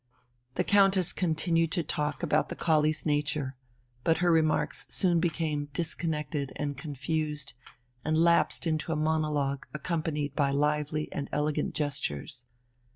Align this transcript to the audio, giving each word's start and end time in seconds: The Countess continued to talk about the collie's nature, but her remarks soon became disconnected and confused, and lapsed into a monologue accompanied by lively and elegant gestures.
The 0.55 0.63
Countess 0.63 1.13
continued 1.13 1.71
to 1.73 1.83
talk 1.83 2.23
about 2.23 2.49
the 2.49 2.55
collie's 2.55 3.05
nature, 3.05 3.55
but 4.03 4.17
her 4.17 4.31
remarks 4.31 4.87
soon 4.89 5.19
became 5.19 5.69
disconnected 5.73 6.51
and 6.55 6.75
confused, 6.75 7.53
and 8.03 8.17
lapsed 8.17 8.65
into 8.65 8.91
a 8.91 8.95
monologue 8.95 9.67
accompanied 9.75 10.35
by 10.35 10.49
lively 10.49 11.07
and 11.13 11.29
elegant 11.31 11.75
gestures. 11.75 12.47